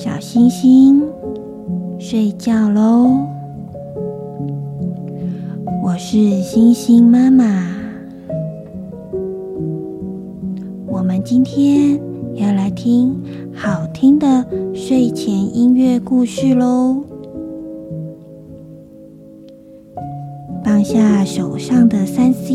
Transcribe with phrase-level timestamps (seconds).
[0.00, 1.02] 小星星
[1.98, 3.18] 睡觉喽。
[5.82, 7.44] 我是星星妈妈。
[10.86, 12.00] 我们今天
[12.36, 13.12] 要来听
[13.52, 17.02] 好听的睡前音乐故事喽。
[20.62, 22.54] 放下手上的三 C，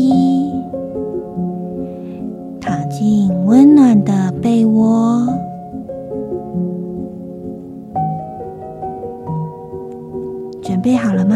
[2.58, 5.28] 躺进温暖的被窝，
[10.84, 11.34] 备好了吗？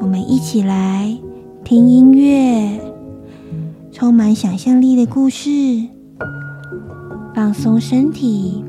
[0.00, 1.14] 我们一起来
[1.62, 2.80] 听音乐，
[3.92, 5.50] 充满想象力的故事，
[7.34, 8.64] 放松身体，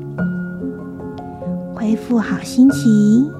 [1.74, 3.30] 恢复好心情。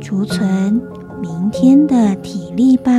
[0.00, 0.80] 储存
[1.20, 2.92] 明天的体力吧。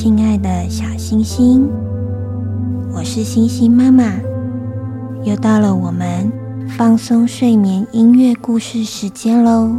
[0.00, 1.68] 亲爱的小星星，
[2.94, 4.04] 我是星星妈妈，
[5.24, 6.30] 又到了我们
[6.68, 9.72] 放松睡眠音乐故事时间喽。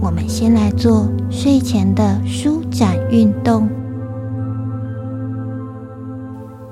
[0.00, 3.68] 我们先来做睡前的舒展运动，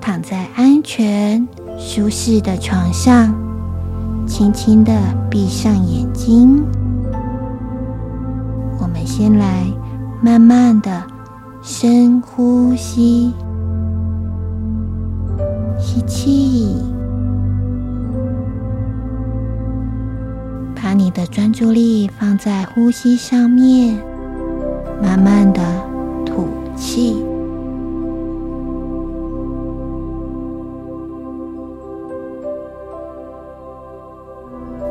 [0.00, 1.47] 躺在安全
[1.78, 3.33] 舒适的床上，
[4.27, 4.93] 轻轻的
[5.31, 6.65] 闭上眼睛。
[8.81, 9.65] 我们先来
[10.21, 11.12] 慢慢的。
[11.65, 13.33] 深呼吸，
[15.78, 16.77] 吸气，
[20.75, 23.97] 把你的专注力放在呼吸上面，
[25.01, 25.61] 慢慢的
[26.27, 27.25] 吐气。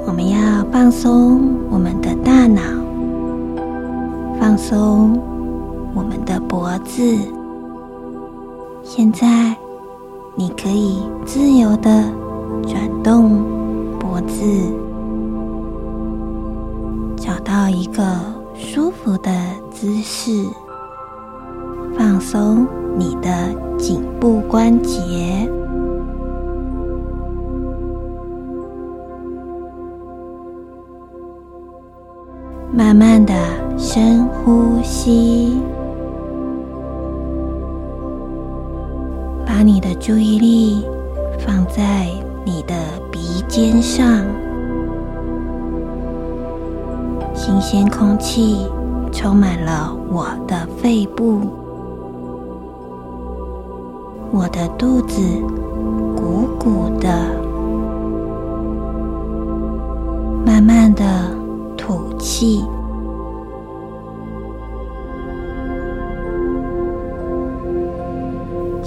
[0.07, 2.61] 我们要放松我们的大脑，
[4.39, 5.30] 放松。
[5.93, 7.17] 我们的脖子，
[8.83, 9.55] 现在
[10.35, 12.03] 你可以自由的
[12.65, 13.43] 转动
[13.99, 14.43] 脖子，
[17.17, 18.03] 找到一个
[18.55, 19.31] 舒服的
[19.69, 20.31] 姿势，
[21.97, 22.65] 放松
[22.97, 23.29] 你的
[23.77, 25.49] 颈部关节，
[32.73, 33.33] 慢慢的
[33.77, 35.57] 深呼吸。
[39.61, 40.83] 把你的注意力
[41.37, 42.07] 放在
[42.43, 42.73] 你的
[43.11, 44.25] 鼻尖上，
[47.35, 48.65] 新鲜空气
[49.11, 51.41] 充满了我的肺部，
[54.31, 55.21] 我的肚子
[56.17, 57.07] 鼓鼓的，
[60.43, 61.05] 慢慢的
[61.77, 62.63] 吐气。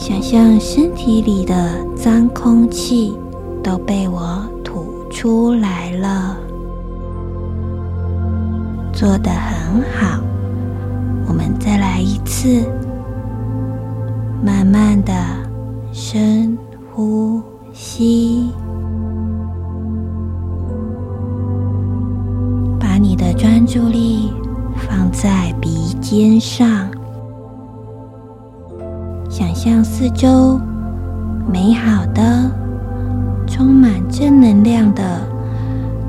[0.06, 3.19] 想象身体里的脏空气
[3.62, 6.37] 都被我吐出来了，
[8.93, 10.23] 做得很好。
[11.27, 12.67] 我们再来一次，
[14.45, 15.15] 慢慢的
[29.96, 30.61] 四周
[31.46, 32.50] 美好的、
[33.46, 35.20] 充满正能量的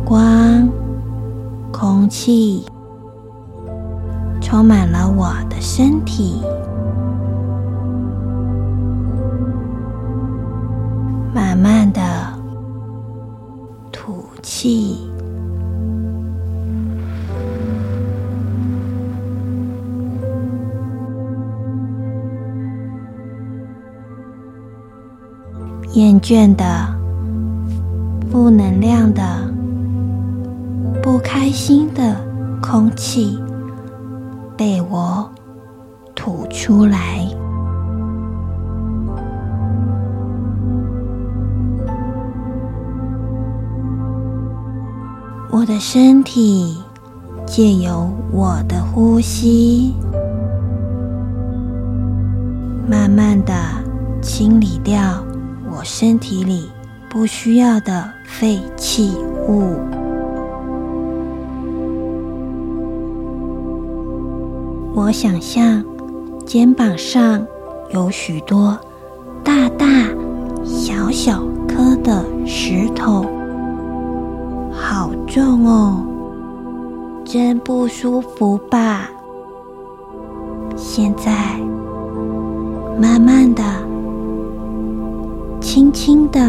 [0.04, 0.68] 光、
[1.72, 2.66] 空气，
[4.42, 6.42] 充满了我的身体。
[25.96, 26.66] 厌倦的、
[28.30, 29.24] 负能量的、
[31.02, 32.18] 不开心的
[32.62, 33.40] 空气
[34.58, 35.30] 被我
[36.14, 37.26] 吐出来。
[45.50, 46.78] 我的身体
[47.46, 49.96] 借由我的呼吸，
[52.86, 53.54] 慢慢的
[54.22, 55.25] 清理掉
[55.78, 56.72] 我身体里
[57.10, 59.14] 不需要的废弃
[59.50, 59.76] 物。
[64.94, 65.84] 我想象
[66.46, 67.46] 肩膀上
[67.90, 68.80] 有许多
[69.44, 69.86] 大大
[70.64, 73.26] 小小颗的石头。
[74.72, 76.06] 好重哦，
[77.26, 79.10] 真不舒服吧？
[80.78, 81.60] 现在，
[82.98, 83.62] 慢慢的、
[85.76, 86.40] 轻轻的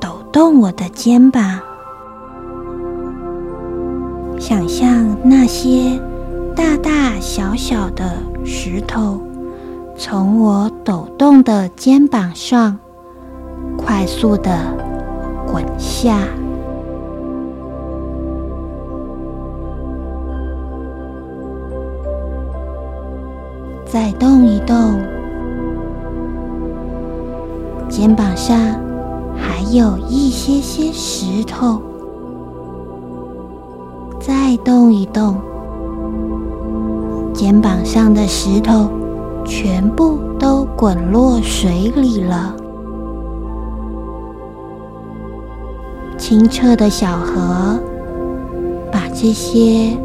[0.00, 1.60] 抖动我的肩膀，
[4.40, 5.96] 想象那些
[6.56, 9.22] 大大小小的石头
[9.96, 12.76] 从我抖动的肩膀上
[13.76, 14.58] 快速的。
[15.46, 16.18] 滚下，
[23.86, 25.00] 再动一动，
[27.98, 28.56] 肩膀上
[29.36, 31.82] 还有一些些石头，
[34.20, 35.34] 再动一动，
[37.34, 38.88] 肩膀上的石头
[39.44, 42.54] 全部都滚落水里了。
[46.16, 47.80] 清澈的小河，
[48.92, 49.98] 把这些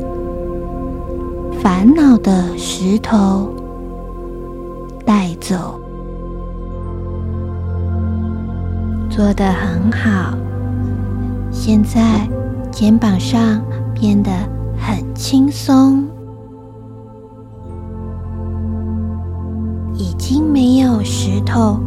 [1.61, 3.49] 烦恼的石头
[5.05, 5.79] 带走。
[9.15, 10.36] 做得很好，
[11.51, 12.27] 现在
[12.71, 13.62] 肩膀上
[13.94, 14.31] 变得
[14.75, 16.04] 很轻松，
[19.94, 21.80] 已经没有石头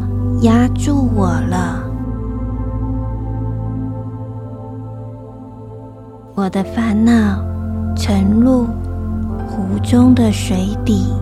[0.42, 1.82] 压住我了。
[6.36, 7.42] 我的烦恼
[7.96, 8.66] 沉入
[9.48, 11.12] 湖中的水底，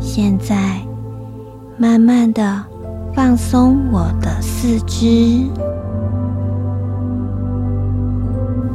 [0.00, 0.56] 现在
[1.80, 2.62] 慢慢的
[3.14, 5.48] 放松我的四肢，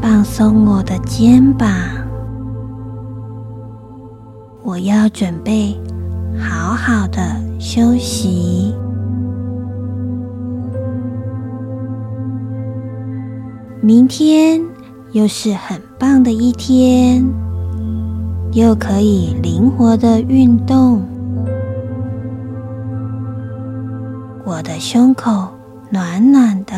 [0.01, 1.69] 放松我的肩膀，
[4.63, 5.79] 我要准备
[6.39, 7.21] 好好的
[7.59, 8.73] 休息。
[13.81, 14.59] 明天
[15.11, 17.23] 又是很棒的一天，
[18.53, 21.03] 又可以灵活的运动。
[24.45, 25.49] 我的胸口
[25.89, 26.75] 暖暖的，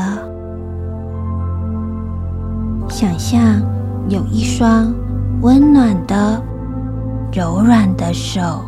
[2.88, 3.62] 想象
[4.08, 4.94] 有一双
[5.42, 6.42] 温暖的、
[7.34, 8.62] 柔软的手，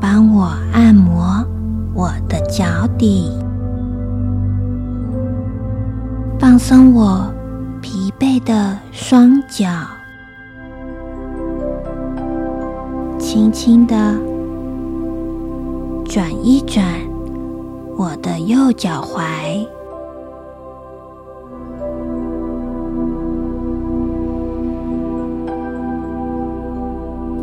[0.00, 1.46] 帮我按摩
[1.94, 2.66] 我的脚
[2.98, 3.30] 底。
[6.36, 7.32] 放松我
[7.80, 9.68] 疲惫的双脚，
[13.20, 13.94] 轻轻的
[16.08, 16.82] 转一转
[17.98, 19.66] 我的右脚踝，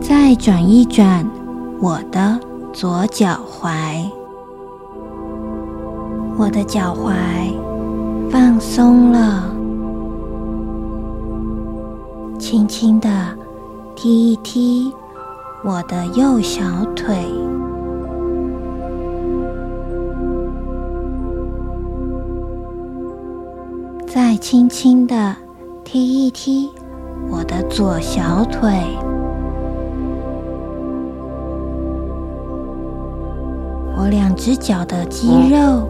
[0.01, 1.23] 再转一转
[1.79, 2.39] 我的
[2.73, 4.09] 左脚踝，
[6.35, 7.13] 我的脚踝。
[8.31, 9.43] 放松了，
[12.39, 13.07] 轻轻的
[13.95, 14.91] 踢一踢
[15.63, 16.63] 我的右小
[16.95, 17.15] 腿，
[24.15, 25.35] 再轻轻的
[25.83, 26.71] 踢一踢
[27.29, 28.71] 我的左小腿，
[33.97, 35.85] 我两只脚的肌肉。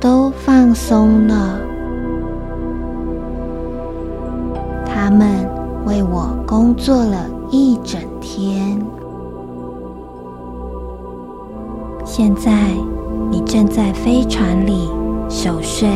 [0.00, 1.58] 都放松了，
[4.86, 5.44] 他们
[5.84, 8.80] 为我工作了一整天。
[12.04, 12.52] 现在
[13.28, 14.88] 你正在飞船里
[15.28, 15.88] 熟睡，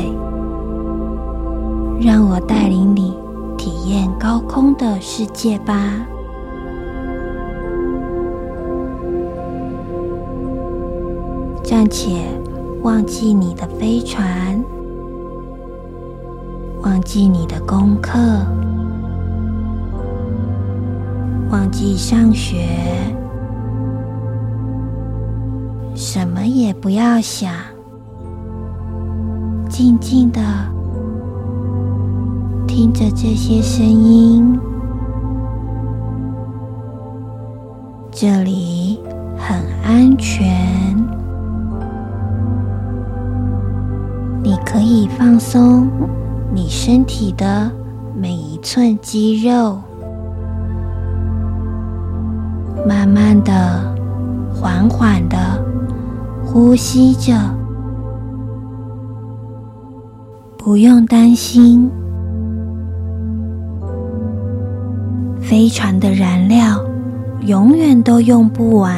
[2.00, 3.16] 让我带领你
[3.56, 5.74] 体验高空的世界吧。
[11.64, 12.22] 暂且
[12.82, 14.62] 忘记你的飞船，
[16.82, 18.18] 忘记你的功课，
[21.50, 22.68] 忘记上学，
[25.94, 27.52] 什么也不要想，
[29.68, 30.40] 静静的
[32.76, 34.60] 听着这些声音。
[38.10, 39.00] 这里
[39.38, 40.94] 很安全，
[44.42, 45.88] 你可以放松
[46.52, 47.72] 你身体的
[48.14, 49.78] 每一寸肌肉，
[52.86, 53.96] 慢慢的、
[54.54, 55.38] 缓缓的
[56.44, 57.32] 呼吸着，
[60.58, 61.90] 不用担心，
[65.48, 66.84] 飞船的燃料。
[67.42, 68.92] 永远都用不完。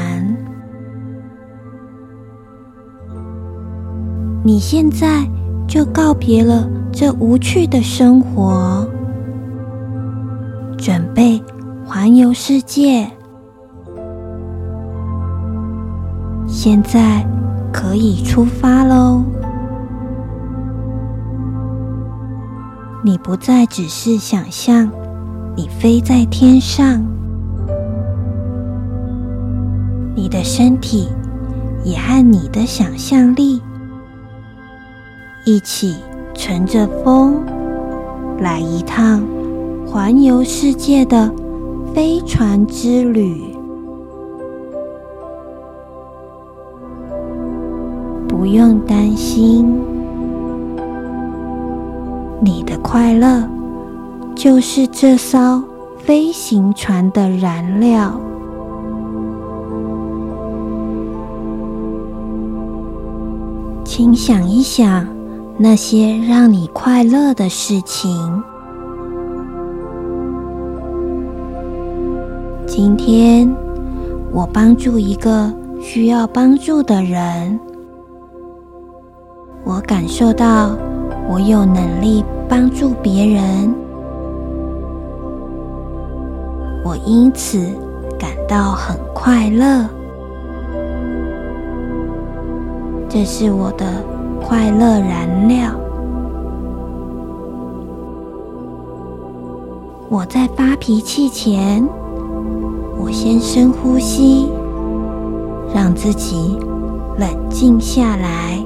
[4.42, 5.28] 你现在
[5.66, 8.88] 就告别了这无趣的生活，
[10.78, 11.42] 准备
[11.84, 13.06] 环游世界。
[16.46, 17.26] 现在
[17.70, 19.22] 可以出发喽！
[23.04, 24.90] 你不再只是想象，
[25.58, 27.04] 你飞在天上。
[30.14, 31.08] 你的身体
[31.82, 33.60] 也和你的想象力
[35.44, 35.96] 一起
[36.32, 37.42] 乘着风，
[38.38, 39.20] 来一趟
[39.84, 41.28] 环游世界的
[41.92, 43.42] 飞船之旅。
[48.28, 49.66] 不用担心，
[52.40, 53.42] 你的快乐
[54.38, 55.60] 就是这艘
[55.98, 58.20] 飞行船的燃料。
[63.84, 65.04] 请想一想
[65.58, 68.40] 那些让你快乐的事情。
[72.64, 73.52] 今天
[74.32, 77.58] 我帮助一个需要帮助的人，
[79.64, 80.76] 我感受到
[81.28, 83.74] 我有能力帮助别人，
[86.88, 87.58] 我因此
[88.18, 89.86] 感到很快乐。
[93.10, 93.84] 这是我的
[94.40, 95.70] 快乐燃料。
[100.08, 101.86] 我在发脾气前，
[102.98, 104.50] 我先深呼吸，
[105.74, 106.58] 让自己
[107.18, 108.64] 冷静下来，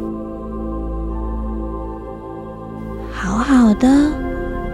[3.11, 3.89] 好好的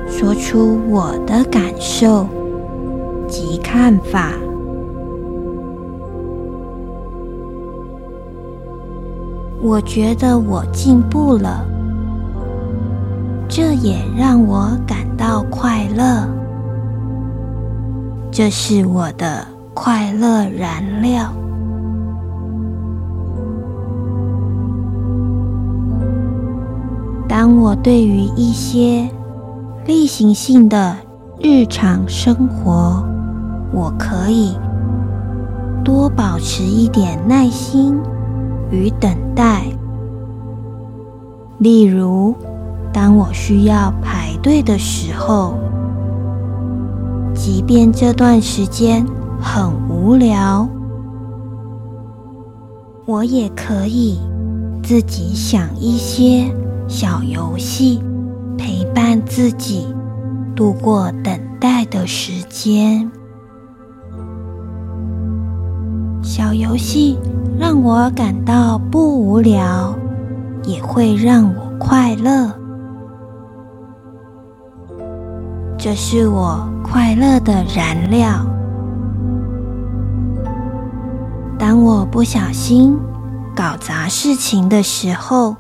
[0.07, 2.27] 说出我的感受
[3.49, 4.33] 及看法。
[9.63, 11.65] 我觉得我进步了，
[13.49, 16.29] 这也让我感到快乐。
[18.31, 21.33] 这是我的快乐燃料。
[27.27, 29.09] 当我对于一些
[29.87, 30.97] 例行性的
[31.41, 33.05] 日常生活，
[33.73, 34.57] 我可以
[35.85, 37.99] 多保持一点耐心。
[38.71, 39.63] 与等待，
[41.57, 42.37] 例如，
[42.93, 45.55] 当我需要排队的时候，
[47.35, 49.07] 即便这段时间
[49.41, 50.69] 很无聊，
[53.07, 54.19] 我也可以
[54.83, 56.45] 自己想一些
[56.87, 58.03] 小游戏，
[58.59, 59.87] 陪伴自己
[60.55, 63.11] 度过等待的时间。
[66.31, 67.19] 小游戏
[67.59, 69.95] 让我感到不无聊，
[70.63, 72.53] 也会让我快乐。
[75.79, 78.45] 这是我快乐的燃料。
[81.59, 82.99] 当我不小心
[83.57, 85.57] 搞砸事情的时候，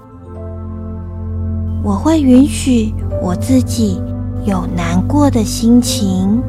[1.82, 4.02] 我会允许我自己
[4.44, 6.42] 有难过的心情。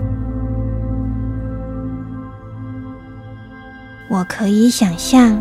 [4.11, 5.39] 我可以想象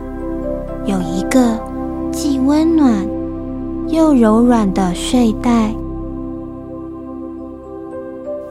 [0.84, 1.58] 有一个
[2.12, 3.08] 既温暖
[3.88, 5.74] 又柔软的睡袋，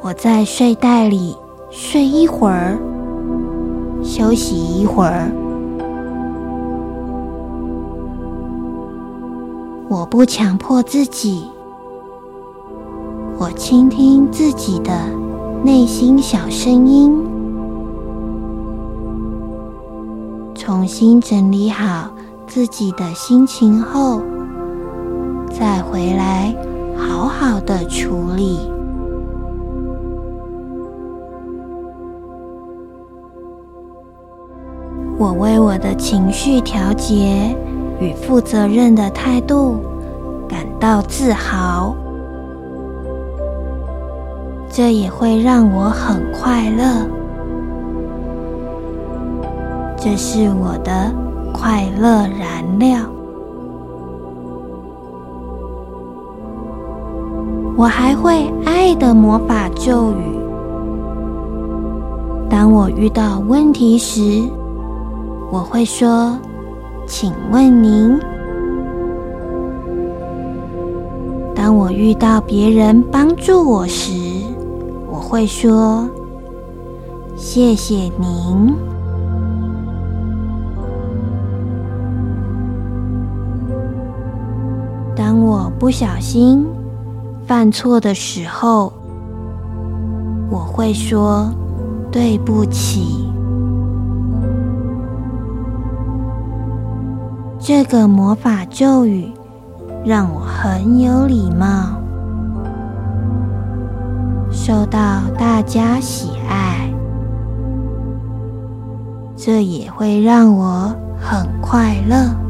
[0.02, 1.38] 我在睡袋里
[1.70, 2.80] 睡一会儿，
[4.02, 5.32] 休息一会儿。
[9.88, 11.44] 我不强迫自己，
[13.38, 14.92] 我倾听自己的
[15.64, 17.37] 内心小声音。
[20.68, 22.12] 重新整理好
[22.46, 24.22] 自己的心情后，
[25.50, 26.54] 再回来
[26.98, 28.60] 好好的处理。
[35.18, 37.56] 我为我的情绪调节
[38.02, 39.78] 与负责任的态度
[40.50, 41.96] 感到自豪，
[44.70, 47.17] 这也会让我很快乐。
[50.10, 51.14] 这是我的
[51.52, 52.98] 快乐燃料。
[57.76, 60.40] 我还会爱的魔法咒语。
[62.50, 64.44] 当我遇到问题时，
[65.52, 66.38] 我会说
[67.06, 68.18] ：“请问您？”
[71.54, 74.14] 当我遇到别人帮助我时，
[75.12, 76.08] 我会说
[77.36, 78.74] ：“谢谢您。”
[85.48, 86.68] 我不小心
[87.46, 88.92] 犯错的时候，
[90.50, 91.50] 我会说
[92.12, 93.32] 对不起。
[97.58, 99.32] 这个魔法咒语
[100.04, 101.98] 让我很有礼貌，
[104.52, 106.94] 受到大家喜爱，
[109.38, 112.47] 这也会让我很快乐。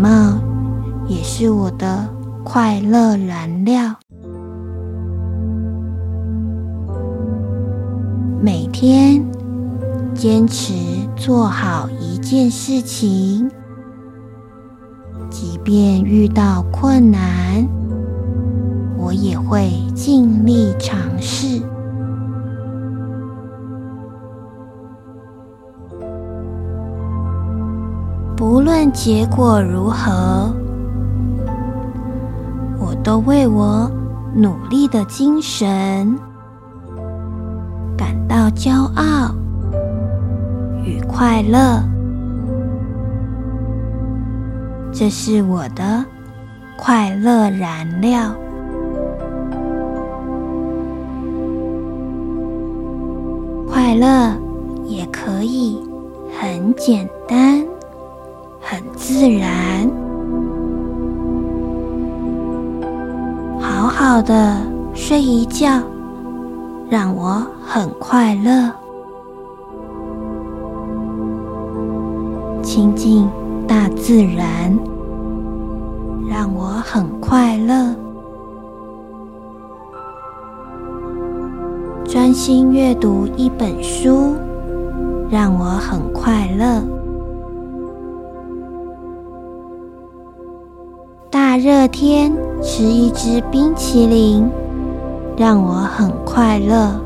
[0.00, 0.38] 貌
[1.06, 2.08] 也是我的
[2.42, 3.94] 快乐燃料。
[8.42, 9.22] 每天
[10.14, 10.72] 坚持
[11.14, 13.50] 做好一件事情，
[15.28, 17.68] 即便遇到困难，
[18.96, 21.60] 我也会尽力尝试。
[28.50, 30.52] 无论结果如何，
[32.80, 33.88] 我都为我
[34.34, 36.18] 努力的精神
[37.96, 39.32] 感到骄傲
[40.84, 41.80] 与快乐。
[44.92, 46.04] 这是我的
[46.76, 48.34] 快乐燃料。
[53.68, 54.32] 快乐
[54.88, 55.80] 也可以
[56.40, 57.19] 很简单。
[64.20, 64.54] 好的
[64.92, 65.80] 睡一觉，
[66.90, 68.70] 让我很快乐。
[72.62, 73.26] 亲近
[73.66, 74.78] 大自然，
[76.28, 77.94] 让我很快乐。
[82.04, 84.34] 专心阅读一本书，
[85.30, 86.82] 让我很快乐。
[91.60, 94.50] 热天吃一支冰淇淋，
[95.36, 96.98] 让我很快乐。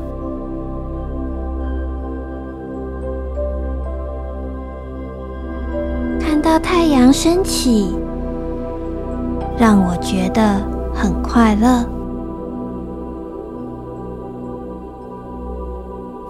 [6.21, 7.93] 看到太阳升起，
[9.57, 10.61] 让我觉得
[10.93, 11.83] 很快乐。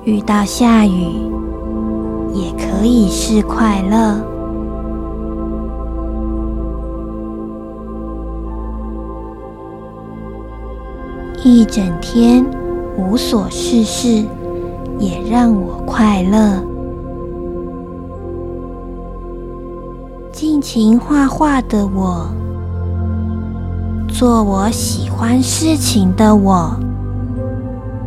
[0.04, 1.30] 遇到下雨，
[2.34, 4.35] 也可以是快乐。
[11.48, 12.44] 一整天
[12.98, 14.26] 无所事事，
[14.98, 16.60] 也让我快乐。
[20.32, 22.28] 尽情画画的我，
[24.08, 26.76] 做我喜欢事情的我，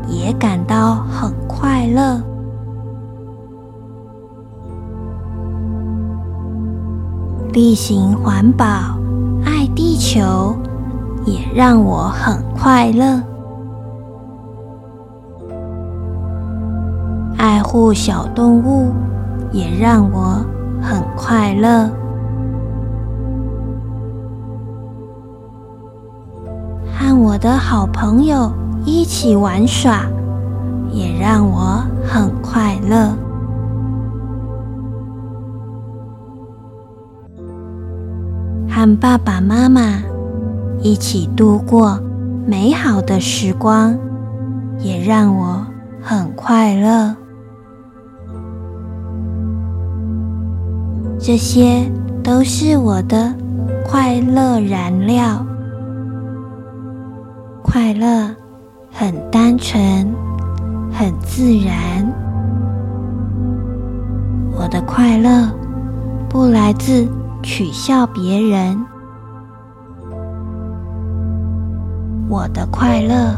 [0.09, 2.21] 也感到很快乐。
[7.53, 8.65] 例行环保，
[9.45, 10.57] 爱地球。
[11.29, 13.21] 也让我很快乐，
[17.37, 18.91] 爱护小动物
[19.53, 20.43] 也让我
[20.81, 21.91] 很快乐，
[26.99, 28.51] 和我的好朋友
[28.87, 30.07] 一起玩耍
[30.91, 33.13] 也让我很快乐，
[38.71, 40.01] 和爸爸妈妈。
[40.81, 42.01] 一起度过
[42.47, 43.99] 美好的时光，
[44.79, 45.67] 也让我
[46.01, 47.15] 很快乐。
[51.19, 51.91] 这些
[52.23, 53.35] 都是我的
[53.85, 55.45] 快乐燃料。
[57.63, 58.31] 快乐
[58.91, 59.81] 很单纯，
[60.93, 62.11] 很自然，
[64.57, 65.49] 我的快乐
[66.29, 67.07] 不来自
[67.43, 68.79] 取笑别人，
[72.31, 73.35] 我的快乐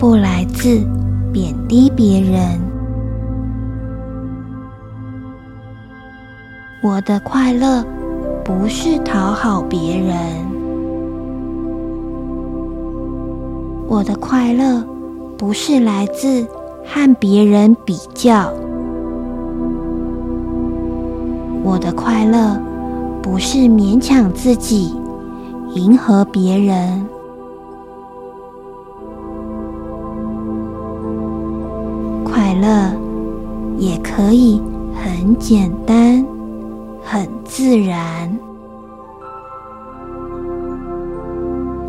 [0.00, 0.80] 不来自
[1.32, 2.60] 贬低别人，
[6.82, 7.84] 我的快乐
[8.44, 10.16] 不是讨好别人，
[13.88, 14.84] 我的快乐
[15.38, 16.44] 不是来自
[16.84, 18.52] 和别人比较。
[21.62, 22.60] 我的快乐
[23.22, 24.92] 不是勉强自己
[25.76, 27.06] 迎合别人，
[32.52, 32.92] 快乐
[33.78, 34.60] 也可以
[34.94, 36.22] 很简单、
[37.02, 38.38] 很自然，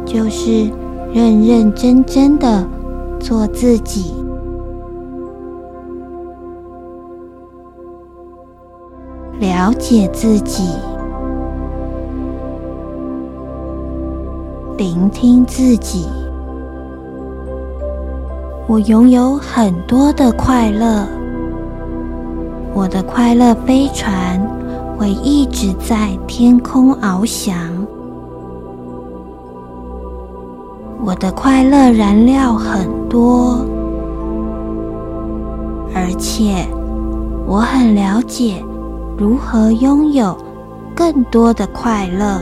[0.05, 0.71] 就是
[1.13, 2.65] 认认真真的
[3.19, 4.13] 做自己。
[9.41, 10.63] 了解自己，
[14.77, 16.07] 聆听自己。
[18.65, 21.05] 我拥有很多的快乐，
[22.73, 24.39] 我的快乐飞船
[24.97, 27.55] 会一直在天空翱翔。
[31.03, 33.65] 我的快乐燃料很多，
[35.93, 36.65] 而且
[37.45, 38.63] 我很了解。
[39.17, 40.35] 如何拥有
[40.95, 42.39] 更多的快乐？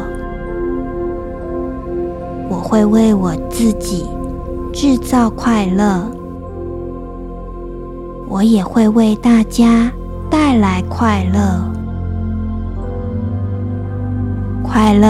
[2.47, 4.07] 我会为我自己
[4.73, 6.01] 制造快乐，
[8.29, 9.91] 我也会为大家
[10.29, 11.69] 带来快乐。
[14.63, 15.07] 快乐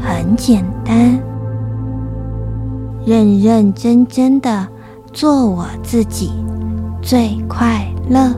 [0.00, 1.18] 很简单，
[3.04, 4.66] 认认真真的
[5.12, 6.32] 做我自己，
[7.00, 8.34] 最快乐。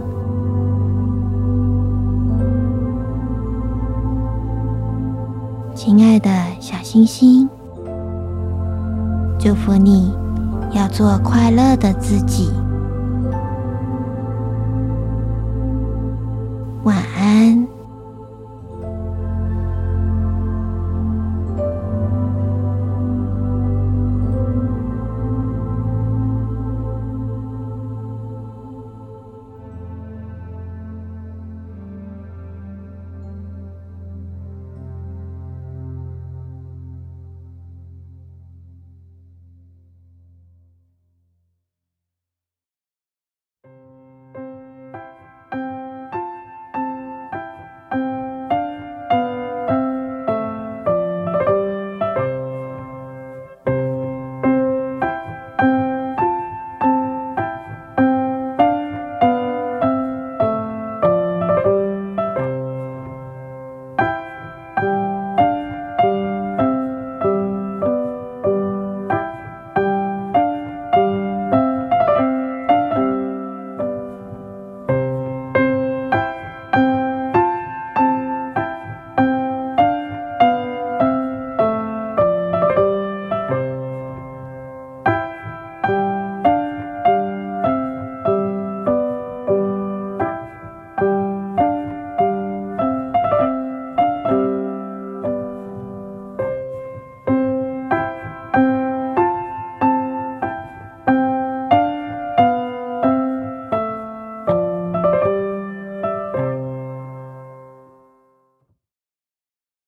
[5.75, 6.29] 亲爱的
[6.61, 7.49] 小星星，
[9.39, 10.13] 祝福你，
[10.73, 12.68] 要做快乐的自己。